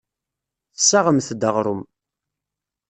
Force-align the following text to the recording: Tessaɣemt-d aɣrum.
Tessaɣemt-d 0.75 1.41
aɣrum. 1.49 1.81